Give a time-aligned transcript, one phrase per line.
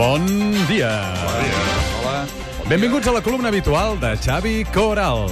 [0.00, 0.24] Bon
[0.64, 1.12] dia.
[2.00, 2.24] Hola.
[2.64, 5.26] Benvinguts a la columna habitual de Xavi Coral.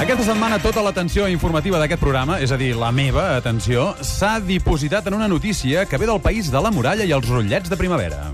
[0.00, 5.12] Aquesta setmana tota l'atenció informativa d'aquest programa, és a dir, la meva atenció, s'ha dipositat
[5.12, 8.30] en una notícia que ve del país de la muralla i els rotllets de primavera.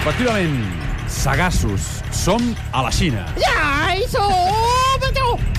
[0.00, 0.58] Efectivament,
[1.06, 3.22] sagassos, som a la Xina.
[3.38, 4.67] Ja, i som...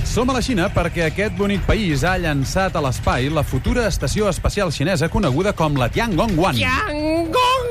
[0.10, 4.26] Som a la Xina perquè aquest bonic país ha llançat a l'espai la futura estació
[4.26, 6.58] espacial xinesa coneguda com la Tiangong-1.
[6.58, 7.70] Tiangong!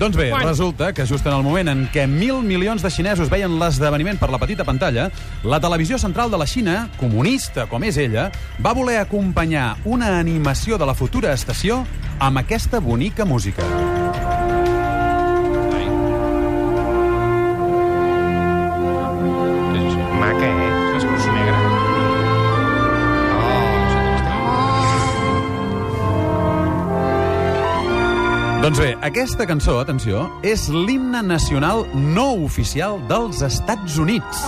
[0.00, 0.46] Doncs bé, Quan?
[0.46, 4.30] resulta que just en el moment en què mil milions de xinesos veien l'esdeveniment per
[4.32, 5.10] la petita pantalla,
[5.44, 8.30] la televisió central de la Xina, comunista com és ella,
[8.64, 11.84] va voler acompanyar una animació de la futura estació
[12.18, 13.68] amb aquesta bonica música.
[20.20, 20.69] Maca, eh?
[28.60, 34.42] Doncs bé, aquesta cançó, atenció, és l'himne nacional no oficial dels Estats Units.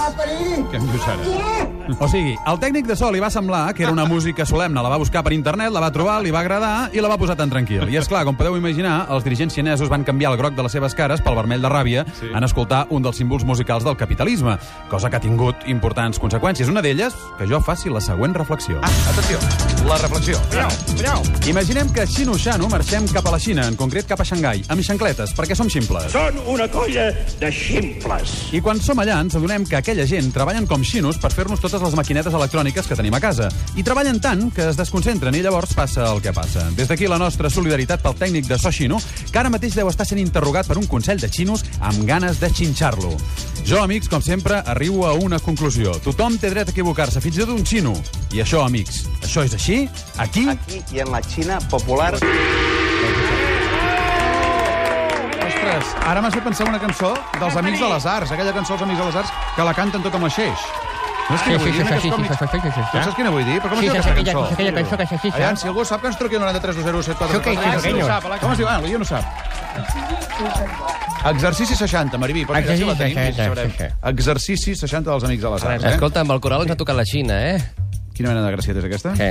[0.69, 1.63] Què em dius ara?
[1.97, 4.91] O sigui, el tècnic de so li va semblar que era una música solemne, la
[4.93, 7.51] va buscar per internet, la va trobar, li va agradar i la va posar tan
[7.51, 7.87] tranquil.
[7.89, 10.77] I és clar, com podeu imaginar, els dirigents xinesos van canviar el groc de les
[10.77, 12.29] seves cares pel vermell de ràbia sí.
[12.29, 14.59] en escoltar un dels símbols musicals del capitalisme,
[14.93, 16.69] cosa que ha tingut importants conseqüències.
[16.69, 18.79] Una d'elles, que jo faci la següent reflexió.
[18.85, 19.41] Ah, atenció,
[19.89, 20.39] la reflexió.
[21.01, 24.83] Mireu, Imaginem que xino-xano marxem cap a la Xina, en concret cap a Xangai, amb
[24.85, 26.11] xancletes, perquè som ximples.
[26.15, 27.09] Són una colla
[27.41, 28.35] de ximples.
[28.55, 31.83] I quan som allà ens adonem que aquella gent treballen com xinos per fer-nos totes
[31.83, 33.49] les maquinetes electròniques que tenim a casa.
[33.77, 36.65] I treballen tant que es desconcentren i llavors passa el que passa.
[36.77, 40.07] Des d'aquí la nostra solidaritat pel tècnic de so xino, que ara mateix deu estar
[40.09, 43.15] sent interrogat per un consell de xinos amb ganes de xinxar-lo.
[43.65, 45.95] Jo, amics, com sempre, arribo a una conclusió.
[46.05, 47.95] Tothom té dret a equivocar-se, fins i tot un xino.
[48.35, 50.49] I això, amics, això és així, aquí...
[50.49, 52.19] aquí y en la China popular.
[56.13, 59.01] Ara m'has fet pensar una cançó dels Amics de les Arts, aquella cançó dels Amics
[59.01, 60.67] de les Arts que la canten tot amb aixeix.
[61.23, 61.73] No és Sí, quina sí, vull dir?
[61.73, 63.61] sí, sí, que sí, és sí, sí, sí, saps quina vull dir?
[63.63, 64.55] Però com es diu aquesta aquella, cançó?
[64.57, 67.41] aquella cançó que s'així, Aviam, si algú sap que ens truqui al 93 207 Això
[67.41, 68.11] què és, Com senyor?
[68.53, 68.69] es diu?
[68.69, 69.25] Ah, l'Ió no sap.
[71.31, 72.45] Exercici 60, Mariví.
[72.45, 73.71] Però mira, si la tenim, Exercici sí, sabrem.
[73.71, 74.11] 60.
[74.11, 75.85] Exercici 60 dels Amics de les Arts.
[75.85, 75.95] Eh?
[75.95, 77.63] Escolta, amb el coral ens ha tocat la Xina, eh?
[78.13, 79.15] Quina mena de gracieta és aquesta?
[79.17, 79.31] Que...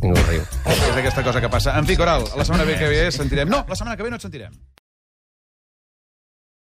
[0.00, 0.46] Ningú riu.
[0.70, 1.74] És aquesta cosa que passa.
[1.76, 3.50] En fi, Coral, la setmana que ve sentirem...
[3.50, 4.54] No, la setmana que ve no et sentirem.